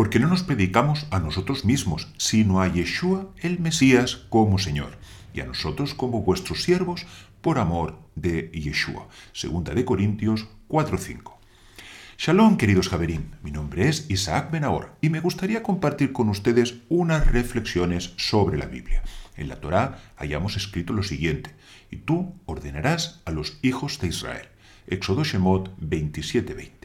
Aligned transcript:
porque 0.00 0.18
no 0.18 0.28
nos 0.28 0.42
predicamos 0.42 1.06
a 1.10 1.18
nosotros 1.18 1.66
mismos, 1.66 2.08
sino 2.16 2.62
a 2.62 2.68
Yeshua 2.68 3.28
el 3.42 3.58
Mesías 3.58 4.16
como 4.30 4.58
Señor, 4.58 4.96
y 5.34 5.40
a 5.40 5.44
nosotros 5.44 5.92
como 5.92 6.22
vuestros 6.22 6.62
siervos 6.62 7.04
por 7.42 7.58
amor 7.58 7.98
de 8.14 8.50
Yeshua. 8.50 9.08
Segunda 9.34 9.74
de 9.74 9.84
Corintios 9.84 10.48
4:5. 10.68 11.38
Shalom, 12.16 12.56
queridos 12.56 12.88
Javerín. 12.88 13.32
Mi 13.42 13.50
nombre 13.50 13.90
es 13.90 14.06
Isaac 14.08 14.50
Benahor 14.50 14.96
y 15.02 15.10
me 15.10 15.20
gustaría 15.20 15.62
compartir 15.62 16.12
con 16.12 16.30
ustedes 16.30 16.76
unas 16.88 17.26
reflexiones 17.26 18.14
sobre 18.16 18.56
la 18.56 18.64
Biblia. 18.64 19.02
En 19.36 19.50
la 19.50 19.60
Torá 19.60 19.98
hayamos 20.16 20.56
escrito 20.56 20.94
lo 20.94 21.02
siguiente: 21.02 21.50
Y 21.90 21.98
tú 21.98 22.36
ordenarás 22.46 23.20
a 23.26 23.32
los 23.32 23.58
hijos 23.60 24.00
de 24.00 24.08
Israel. 24.08 24.48
Éxodo 24.86 25.24
Shemot 25.24 25.78
27:20. 25.78 26.79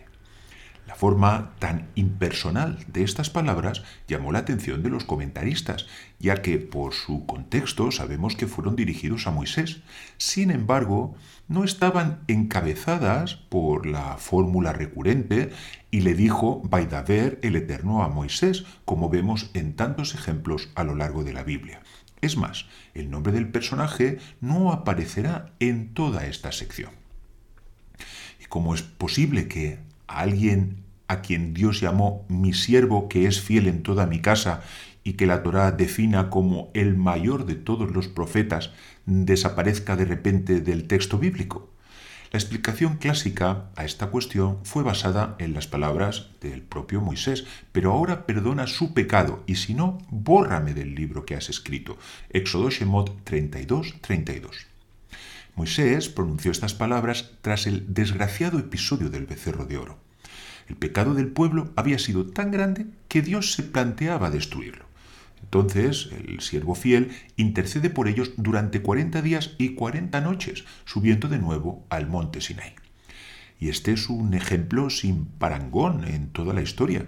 La 0.87 0.93
forma 0.93 1.55
tan 1.57 1.89
impersonal 1.95 2.77
de 2.87 3.03
estas 3.03 3.31
palabras 3.31 3.83
llamó 4.07 4.31
la 4.31 4.39
atención 4.39 4.83
de 4.83 4.89
los 4.89 5.03
comentaristas, 5.03 5.87
ya 6.19 6.43
que 6.43 6.59
por 6.59 6.93
su 6.93 7.25
contexto 7.25 7.91
sabemos 7.91 8.35
que 8.35 8.45
fueron 8.45 8.75
dirigidos 8.75 9.25
a 9.25 9.31
Moisés. 9.31 9.81
Sin 10.17 10.51
embargo, 10.51 11.15
no 11.47 11.63
estaban 11.63 12.19
encabezadas 12.27 13.35
por 13.35 13.87
la 13.87 14.17
fórmula 14.17 14.73
recurrente 14.73 15.49
y 15.89 16.01
le 16.01 16.13
dijo 16.13 16.61
Baidaver 16.63 17.39
el 17.41 17.55
Eterno 17.55 18.03
a 18.03 18.09
Moisés, 18.09 18.65
como 18.85 19.09
vemos 19.09 19.49
en 19.55 19.75
tantos 19.75 20.13
ejemplos 20.13 20.69
a 20.75 20.83
lo 20.83 20.93
largo 20.93 21.23
de 21.23 21.33
la 21.33 21.43
Biblia. 21.43 21.81
Es 22.21 22.37
más, 22.37 22.67
el 22.93 23.09
nombre 23.09 23.33
del 23.33 23.49
personaje 23.49 24.19
no 24.39 24.71
aparecerá 24.71 25.53
en 25.59 25.93
toda 25.93 26.27
esta 26.27 26.51
sección. 26.51 26.91
¿Y 28.39 28.45
cómo 28.45 28.75
es 28.75 28.83
posible 28.83 29.47
que 29.47 29.79
alguien 30.07 30.84
a 31.07 31.21
quien 31.21 31.53
Dios 31.53 31.81
llamó 31.81 32.25
mi 32.29 32.53
siervo 32.53 33.09
que 33.09 33.27
es 33.27 33.41
fiel 33.41 33.67
en 33.67 33.83
toda 33.83 34.05
mi 34.05 34.19
casa 34.19 34.61
y 35.03 35.13
que 35.13 35.27
la 35.27 35.43
Torá 35.43 35.71
defina 35.71 36.29
como 36.29 36.71
el 36.73 36.97
mayor 36.97 37.45
de 37.45 37.55
todos 37.55 37.91
los 37.91 38.07
profetas, 38.07 38.71
desaparezca 39.05 39.95
de 39.95 40.05
repente 40.05 40.61
del 40.61 40.87
texto 40.87 41.19
bíblico? 41.19 41.69
La 42.31 42.39
explicación 42.39 42.97
clásica 42.97 43.69
a 43.77 43.85
esta 43.85 44.07
cuestión 44.07 44.57
fue 44.63 44.83
basada 44.83 45.35
en 45.39 45.53
las 45.53 45.67
palabras 45.67 46.31
del 46.41 46.63
propio 46.63 46.99
Moisés, 46.99 47.45
pero 47.71 47.93
ahora 47.93 48.25
perdona 48.25 48.67
su 48.67 48.93
pecado 48.93 49.43
y 49.45 49.55
si 49.55 49.73
no, 49.73 49.99
bórrame 50.09 50.73
del 50.73 50.95
libro 50.95 51.25
que 51.25 51.35
has 51.35 51.49
escrito. 51.49 51.97
Éxodo 52.29 52.69
Shemot 52.69 53.23
32, 53.23 54.01
32. 54.01 54.67
Moisés 55.55 56.09
pronunció 56.09 56.51
estas 56.51 56.73
palabras 56.73 57.31
tras 57.41 57.67
el 57.67 57.93
desgraciado 57.93 58.59
episodio 58.59 59.09
del 59.09 59.25
becerro 59.27 59.65
de 59.65 59.77
oro. 59.77 60.04
El 60.67 60.75
pecado 60.75 61.13
del 61.13 61.27
pueblo 61.27 61.71
había 61.75 61.99
sido 61.99 62.25
tan 62.25 62.51
grande 62.51 62.87
que 63.07 63.21
Dios 63.21 63.53
se 63.53 63.63
planteaba 63.63 64.31
destruirlo. 64.31 64.85
Entonces 65.43 66.09
el 66.11 66.41
siervo 66.41 66.75
fiel 66.75 67.11
intercede 67.37 67.89
por 67.89 68.07
ellos 68.07 68.31
durante 68.37 68.81
cuarenta 68.81 69.21
días 69.21 69.51
y 69.57 69.75
cuarenta 69.75 70.21
noches, 70.21 70.65
subiendo 70.85 71.27
de 71.27 71.37
nuevo 71.37 71.85
al 71.89 72.07
monte 72.07 72.41
Sinai. 72.41 72.73
Y 73.59 73.69
este 73.69 73.91
es 73.93 74.09
un 74.09 74.33
ejemplo 74.33 74.89
sin 74.89 75.25
parangón 75.25 76.03
en 76.05 76.27
toda 76.29 76.53
la 76.53 76.61
historia. 76.61 77.05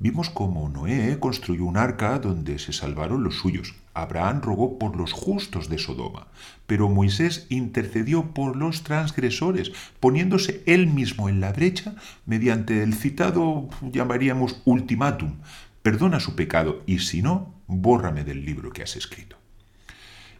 Vimos 0.00 0.30
cómo 0.30 0.68
Noé 0.68 1.18
construyó 1.18 1.64
un 1.64 1.76
arca 1.76 2.20
donde 2.20 2.60
se 2.60 2.72
salvaron 2.72 3.24
los 3.24 3.38
suyos. 3.38 3.74
Abraham 3.94 4.42
rogó 4.42 4.78
por 4.78 4.96
los 4.96 5.12
justos 5.12 5.68
de 5.68 5.78
Sodoma, 5.78 6.28
pero 6.68 6.88
Moisés 6.88 7.46
intercedió 7.48 8.32
por 8.32 8.54
los 8.54 8.84
transgresores, 8.84 9.72
poniéndose 9.98 10.62
él 10.66 10.86
mismo 10.86 11.28
en 11.28 11.40
la 11.40 11.52
brecha 11.52 11.96
mediante 12.26 12.84
el 12.84 12.94
citado, 12.94 13.68
llamaríamos, 13.82 14.62
ultimátum. 14.64 15.38
Perdona 15.82 16.20
su 16.20 16.36
pecado 16.36 16.82
y 16.86 17.00
si 17.00 17.20
no, 17.20 17.54
bórrame 17.66 18.22
del 18.22 18.44
libro 18.44 18.70
que 18.70 18.84
has 18.84 18.94
escrito. 18.94 19.36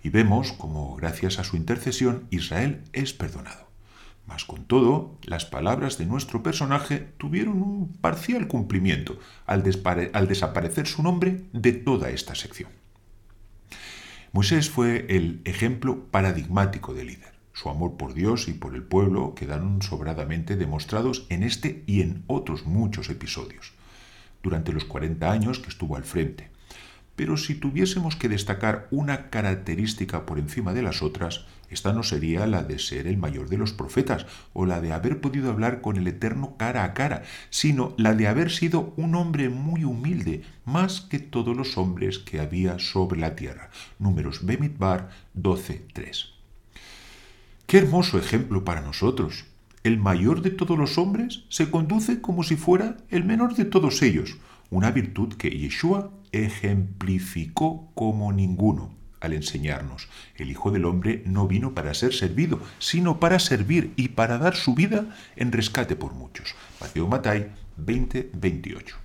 Y 0.04 0.10
vemos 0.10 0.52
cómo, 0.52 0.94
gracias 0.94 1.40
a 1.40 1.44
su 1.44 1.56
intercesión, 1.56 2.28
Israel 2.30 2.84
es 2.92 3.12
perdonado. 3.12 3.67
Mas 4.28 4.44
con 4.44 4.64
todo, 4.66 5.16
las 5.24 5.46
palabras 5.46 5.96
de 5.96 6.04
nuestro 6.04 6.42
personaje 6.42 7.08
tuvieron 7.16 7.62
un 7.62 7.96
parcial 8.00 8.46
cumplimiento 8.46 9.18
al, 9.46 9.64
al, 10.12 10.28
desaparecer 10.28 10.86
su 10.86 11.02
nombre 11.02 11.44
de 11.54 11.72
toda 11.72 12.10
esta 12.10 12.34
sección. 12.34 12.68
Moisés 14.32 14.68
fue 14.68 15.06
el 15.08 15.40
ejemplo 15.46 16.04
paradigmático 16.10 16.92
de 16.92 17.04
líder. 17.04 17.32
Su 17.54 17.70
amor 17.70 17.96
por 17.96 18.12
Dios 18.12 18.48
y 18.48 18.52
por 18.52 18.74
el 18.74 18.82
pueblo 18.82 19.34
quedaron 19.34 19.80
sobradamente 19.80 20.56
demostrados 20.56 21.26
en 21.30 21.42
este 21.42 21.82
y 21.86 22.02
en 22.02 22.22
otros 22.26 22.66
muchos 22.66 23.08
episodios, 23.08 23.72
durante 24.42 24.74
los 24.74 24.84
40 24.84 25.32
años 25.32 25.58
que 25.58 25.70
estuvo 25.70 25.96
al 25.96 26.04
frente. 26.04 26.50
Pero 27.18 27.36
si 27.36 27.56
tuviésemos 27.56 28.14
que 28.14 28.28
destacar 28.28 28.86
una 28.92 29.28
característica 29.28 30.24
por 30.24 30.38
encima 30.38 30.72
de 30.72 30.82
las 30.82 31.02
otras, 31.02 31.46
esta 31.68 31.92
no 31.92 32.04
sería 32.04 32.46
la 32.46 32.62
de 32.62 32.78
ser 32.78 33.08
el 33.08 33.16
mayor 33.16 33.48
de 33.48 33.58
los 33.58 33.72
profetas 33.72 34.24
o 34.52 34.66
la 34.66 34.80
de 34.80 34.92
haber 34.92 35.20
podido 35.20 35.50
hablar 35.50 35.80
con 35.80 35.96
el 35.96 36.06
Eterno 36.06 36.54
cara 36.56 36.84
a 36.84 36.94
cara, 36.94 37.24
sino 37.50 37.92
la 37.96 38.14
de 38.14 38.28
haber 38.28 38.52
sido 38.52 38.94
un 38.96 39.16
hombre 39.16 39.48
muy 39.48 39.82
humilde, 39.82 40.44
más 40.64 41.00
que 41.00 41.18
todos 41.18 41.56
los 41.56 41.76
hombres 41.76 42.20
que 42.20 42.38
había 42.38 42.78
sobre 42.78 43.18
la 43.18 43.34
tierra. 43.34 43.70
Números 43.98 44.46
Bemidbar 44.46 45.10
12.3. 45.36 46.26
Qué 47.66 47.78
hermoso 47.78 48.16
ejemplo 48.16 48.62
para 48.62 48.80
nosotros. 48.80 49.44
El 49.82 49.98
mayor 49.98 50.40
de 50.40 50.50
todos 50.50 50.78
los 50.78 50.98
hombres 50.98 51.42
se 51.48 51.68
conduce 51.68 52.20
como 52.20 52.44
si 52.44 52.54
fuera 52.54 52.96
el 53.10 53.24
menor 53.24 53.56
de 53.56 53.64
todos 53.64 54.02
ellos, 54.02 54.36
una 54.70 54.90
virtud 54.90 55.34
que 55.34 55.50
Yeshua 55.50 56.10
ejemplificó 56.32 57.90
como 57.94 58.32
ninguno 58.32 58.96
al 59.20 59.32
enseñarnos. 59.32 60.08
El 60.36 60.50
Hijo 60.50 60.70
del 60.70 60.84
Hombre 60.84 61.22
no 61.26 61.48
vino 61.48 61.74
para 61.74 61.94
ser 61.94 62.14
servido, 62.14 62.60
sino 62.78 63.18
para 63.20 63.38
servir 63.38 63.92
y 63.96 64.08
para 64.08 64.38
dar 64.38 64.54
su 64.54 64.74
vida 64.74 65.14
en 65.36 65.52
rescate 65.52 65.96
por 65.96 66.14
muchos. 66.14 66.54
Mateo 66.80 67.08
Matai 67.08 67.50
20, 67.76 68.30
28. 68.34 68.96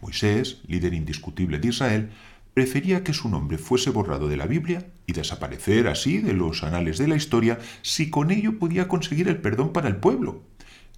Moisés, 0.00 0.60
líder 0.66 0.94
indiscutible 0.94 1.58
de 1.58 1.68
Israel, 1.68 2.10
prefería 2.54 3.04
que 3.04 3.12
su 3.12 3.28
nombre 3.28 3.58
fuese 3.58 3.90
borrado 3.90 4.28
de 4.28 4.36
la 4.36 4.46
Biblia 4.46 4.86
y 5.06 5.12
desaparecer 5.12 5.88
así 5.88 6.18
de 6.18 6.32
los 6.32 6.62
anales 6.62 6.98
de 6.98 7.08
la 7.08 7.16
historia 7.16 7.58
si 7.82 8.08
con 8.08 8.30
ello 8.30 8.58
podía 8.58 8.88
conseguir 8.88 9.28
el 9.28 9.40
perdón 9.40 9.72
para 9.72 9.88
el 9.88 9.96
pueblo. 9.96 10.42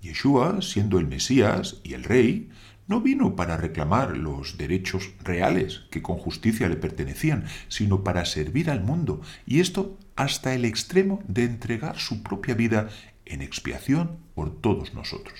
Yeshua, 0.00 0.62
siendo 0.62 0.98
el 0.98 1.08
Mesías 1.08 1.80
y 1.82 1.94
el 1.94 2.04
Rey, 2.04 2.50
no 2.88 3.02
vino 3.02 3.36
para 3.36 3.56
reclamar 3.56 4.16
los 4.16 4.56
derechos 4.56 5.10
reales 5.22 5.82
que 5.90 6.02
con 6.02 6.16
justicia 6.16 6.68
le 6.68 6.76
pertenecían, 6.76 7.44
sino 7.68 8.02
para 8.02 8.24
servir 8.24 8.70
al 8.70 8.82
mundo, 8.82 9.20
y 9.46 9.60
esto 9.60 9.96
hasta 10.16 10.54
el 10.54 10.64
extremo 10.64 11.22
de 11.28 11.44
entregar 11.44 11.98
su 11.98 12.22
propia 12.22 12.54
vida 12.54 12.88
en 13.26 13.42
expiación 13.42 14.16
por 14.34 14.60
todos 14.60 14.94
nosotros. 14.94 15.38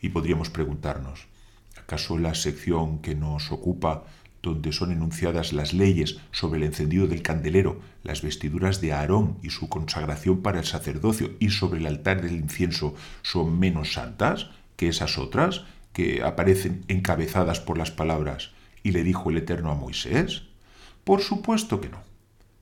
Y 0.00 0.10
podríamos 0.10 0.50
preguntarnos, 0.50 1.26
¿acaso 1.76 2.16
la 2.16 2.34
sección 2.34 3.00
que 3.00 3.16
nos 3.16 3.50
ocupa, 3.50 4.04
donde 4.40 4.72
son 4.72 4.92
enunciadas 4.92 5.52
las 5.52 5.72
leyes 5.72 6.18
sobre 6.30 6.58
el 6.58 6.66
encendido 6.66 7.06
del 7.06 7.22
candelero, 7.22 7.80
las 8.02 8.22
vestiduras 8.22 8.80
de 8.80 8.92
Aarón 8.92 9.38
y 9.42 9.50
su 9.50 9.68
consagración 9.68 10.42
para 10.42 10.60
el 10.60 10.64
sacerdocio 10.64 11.32
y 11.38 11.50
sobre 11.50 11.80
el 11.80 11.86
altar 11.86 12.22
del 12.22 12.32
incienso, 12.32 12.94
son 13.22 13.58
menos 13.58 13.92
santas 13.92 14.50
que 14.76 14.88
esas 14.88 15.18
otras 15.18 15.64
que 15.92 16.22
aparecen 16.22 16.84
encabezadas 16.88 17.60
por 17.60 17.78
las 17.78 17.90
palabras 17.90 18.50
y 18.82 18.92
le 18.92 19.04
dijo 19.04 19.30
el 19.30 19.38
Eterno 19.38 19.70
a 19.70 19.74
Moisés? 19.74 20.42
Por 21.04 21.20
supuesto 21.20 21.80
que 21.80 21.88
no, 21.88 22.02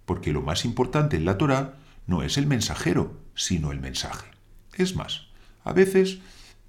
porque 0.04 0.32
lo 0.32 0.42
más 0.42 0.64
importante 0.64 1.16
en 1.16 1.24
la 1.24 1.38
Torá 1.38 1.74
no 2.06 2.22
es 2.22 2.38
el 2.38 2.46
mensajero, 2.46 3.20
sino 3.34 3.72
el 3.72 3.80
mensaje. 3.80 4.28
Es 4.74 4.96
más, 4.96 5.28
a 5.64 5.72
veces 5.72 6.18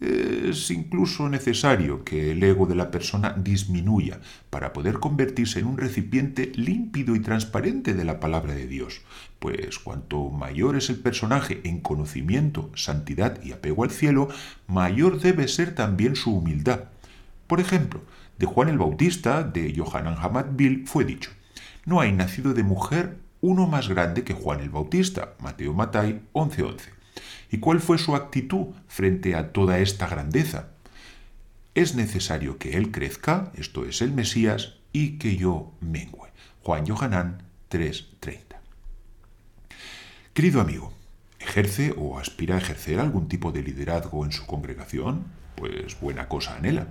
es 0.02 0.72
incluso 0.72 1.30
necesario 1.30 2.04
que 2.04 2.32
el 2.32 2.44
ego 2.44 2.66
de 2.66 2.76
la 2.76 2.90
persona 2.90 3.36
disminuya 3.38 4.20
para 4.50 4.74
poder 4.74 4.96
convertirse 4.96 5.60
en 5.60 5.68
un 5.68 5.78
recipiente 5.78 6.52
límpido 6.56 7.16
y 7.16 7.20
transparente 7.20 7.94
de 7.94 8.04
la 8.04 8.20
palabra 8.20 8.54
de 8.54 8.68
Dios, 8.68 9.02
pues 9.38 9.78
cuanto 9.78 10.30
mayor 10.30 10.76
es 10.76 10.90
el 10.90 10.98
personaje 10.98 11.62
en 11.64 11.82
conocimiento, 11.82 12.72
santidad 12.74 13.42
y 13.44 13.52
apego 13.52 13.84
al 13.84 13.92
cielo, 13.92 14.30
mayor 14.68 15.20
debe 15.20 15.48
ser 15.48 15.76
también 15.76 16.16
su 16.16 16.36
humildad. 16.36 16.86
Por 17.46 17.60
ejemplo, 17.60 18.02
de 18.40 18.48
Juan 18.48 18.70
el 18.70 18.80
Bautista, 18.80 19.44
de 19.44 19.74
Johanan 19.76 20.18
Hamadbil, 20.20 20.88
fue 20.88 21.06
dicho, 21.06 21.30
no 21.86 22.00
hay 22.00 22.12
nacido 22.12 22.54
de 22.56 22.64
mujer 22.64 23.18
uno 23.40 23.68
más 23.68 23.88
grande 23.88 24.24
que 24.24 24.34
Juan 24.34 24.62
el 24.62 24.70
Bautista, 24.70 25.34
Mateo 25.40 25.74
Matai 25.74 26.22
11:11. 26.34 27.01
¿Y 27.52 27.58
cuál 27.60 27.82
fue 27.82 27.98
su 27.98 28.16
actitud 28.16 28.68
frente 28.88 29.36
a 29.36 29.52
toda 29.52 29.80
esta 29.80 30.08
grandeza? 30.08 30.70
Es 31.76 31.96
necesario 31.96 32.58
que 32.58 32.78
Él 32.78 32.92
crezca, 32.92 33.52
esto 33.56 33.86
es 33.86 34.02
el 34.02 34.14
Mesías, 34.14 34.78
y 34.94 35.18
que 35.20 35.36
yo 35.36 35.74
mengüe. 35.82 36.30
Juan 36.64 36.88
Johanán 36.88 37.44
3:30. 37.70 38.62
Querido 40.34 40.62
amigo, 40.62 40.94
¿ejerce 41.40 41.94
o 41.98 42.18
aspira 42.18 42.56
a 42.56 42.60
ejercer 42.60 43.00
algún 43.00 43.28
tipo 43.28 43.52
de 43.52 43.64
liderazgo 43.64 44.24
en 44.24 44.32
su 44.32 44.46
congregación? 44.46 45.26
Pues 45.56 46.00
buena 46.00 46.30
cosa 46.30 46.56
anhela. 46.56 46.88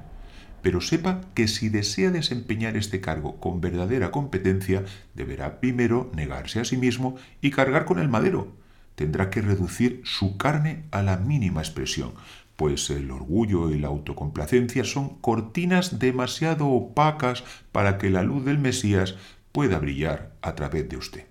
pero 0.62 0.80
sepa 0.80 1.22
que 1.34 1.48
si 1.48 1.68
desea 1.68 2.10
desempeñar 2.10 2.76
este 2.76 3.00
cargo 3.00 3.40
con 3.40 3.60
verdadera 3.60 4.10
competencia, 4.10 4.84
deberá 5.14 5.60
primero 5.60 6.10
negarse 6.14 6.60
a 6.60 6.64
sí 6.64 6.76
mismo 6.76 7.16
y 7.40 7.50
cargar 7.50 7.84
con 7.84 7.98
el 7.98 8.08
madero. 8.08 8.52
Tendrá 9.00 9.30
que 9.30 9.40
reducir 9.40 10.02
su 10.04 10.36
carne 10.36 10.84
a 10.90 11.00
la 11.00 11.16
mínima 11.16 11.62
expresión, 11.62 12.12
pues 12.56 12.90
el 12.90 13.10
orgullo 13.10 13.70
y 13.70 13.78
la 13.78 13.88
autocomplacencia 13.88 14.84
son 14.84 15.16
cortinas 15.22 15.98
demasiado 15.98 16.68
opacas 16.68 17.42
para 17.72 17.96
que 17.96 18.10
la 18.10 18.22
luz 18.22 18.44
del 18.44 18.58
Mesías 18.58 19.14
pueda 19.52 19.78
brillar 19.78 20.34
a 20.42 20.54
través 20.54 20.86
de 20.90 20.98
usted. 20.98 21.24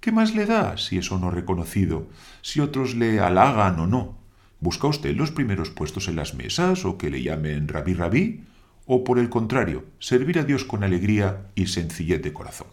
¿Qué 0.00 0.12
más 0.12 0.34
le 0.34 0.44
da 0.44 0.76
si 0.76 0.98
es 0.98 1.10
o 1.10 1.18
no 1.18 1.30
reconocido, 1.30 2.08
si 2.42 2.60
otros 2.60 2.94
le 2.94 3.20
halagan 3.20 3.80
o 3.80 3.86
no? 3.86 4.18
¿Busca 4.60 4.86
usted 4.86 5.16
los 5.16 5.30
primeros 5.30 5.70
puestos 5.70 6.08
en 6.08 6.16
las 6.16 6.34
mesas 6.34 6.84
o 6.84 6.98
que 6.98 7.08
le 7.08 7.22
llamen 7.22 7.68
rabí 7.68 7.94
rabí? 7.94 8.44
¿O 8.84 9.02
por 9.02 9.18
el 9.18 9.30
contrario, 9.30 9.86
servir 9.98 10.38
a 10.38 10.44
Dios 10.44 10.66
con 10.66 10.84
alegría 10.84 11.46
y 11.54 11.68
sencillez 11.68 12.20
de 12.20 12.34
corazón? 12.34 12.66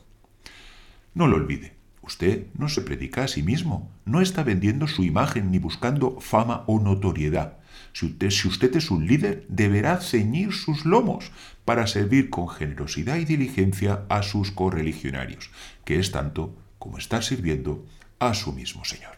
No 1.14 1.26
lo 1.26 1.38
olvide, 1.38 1.75
usted 2.06 2.48
no 2.58 2.70
se 2.70 2.82
predica 2.82 3.24
a 3.24 3.28
sí 3.28 3.44
mismo, 3.44 3.92
no 4.06 4.22
está 4.22 4.44
vendiendo 4.44 4.88
su 4.88 5.04
imagen 5.04 5.52
ni 5.52 5.60
buscando 5.60 6.20
fama 6.22 6.64
o 6.68 6.80
notoriedad. 6.80 7.58
Si 7.94 8.06
usted, 8.48 8.76
es 8.76 8.92
un 8.92 9.08
líder, 9.08 9.46
deberá 9.48 10.02
ceñir 10.02 10.54
sus 10.54 10.86
lomos 10.86 11.32
para 11.64 11.88
servir 11.88 12.30
con 12.30 12.50
generosidad 12.50 13.18
y 13.18 13.26
diligencia 13.26 14.04
a 14.10 14.22
sus 14.22 14.52
correligionarios, 14.52 15.50
que 15.86 16.00
es 16.00 16.12
tanto 16.12 16.56
como 16.78 16.98
estar 16.98 17.24
sirviendo 17.24 17.86
a 18.20 18.34
su 18.34 18.52
mismo 18.52 18.84
Señor. 18.86 19.16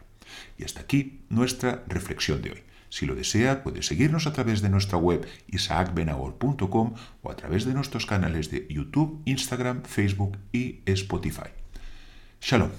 Y 0.57 0.63
hasta 0.63 0.81
aquí 0.81 1.21
nuestra 1.29 1.83
reflexión 1.87 2.41
de 2.41 2.51
hoy. 2.51 2.63
Si 2.89 3.05
lo 3.05 3.15
desea, 3.15 3.63
puede 3.63 3.83
seguirnos 3.83 4.27
a 4.27 4.33
través 4.33 4.61
de 4.61 4.69
nuestra 4.69 4.97
web 4.97 5.27
isaacbenahor.com 5.47 6.93
o 7.21 7.31
a 7.31 7.35
través 7.35 7.65
de 7.65 7.73
nuestros 7.73 8.05
canales 8.05 8.49
de 8.49 8.65
YouTube, 8.69 9.21
Instagram, 9.25 9.83
Facebook 9.83 10.37
y 10.53 10.81
Spotify. 10.85 11.49
Shalom. 12.39 12.71